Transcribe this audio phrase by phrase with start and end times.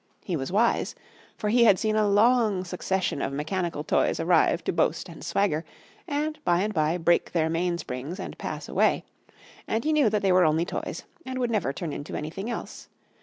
[0.23, 0.95] He was wise,
[1.37, 5.63] for he had seen a long succession of mechanical toys arrive to boast and swagger,
[6.07, 9.03] and by and by break their mainsprings and pass away,
[9.67, 12.89] and he knew that they were only toys, and would never turn into anything else.